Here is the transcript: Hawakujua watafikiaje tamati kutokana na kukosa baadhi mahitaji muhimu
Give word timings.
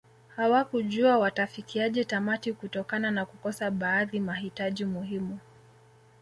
Hawakujua 0.35 1.17
watafikiaje 1.17 2.03
tamati 2.03 2.53
kutokana 2.53 3.11
na 3.11 3.25
kukosa 3.25 3.71
baadhi 3.71 4.19
mahitaji 4.19 4.85
muhimu 4.85 5.37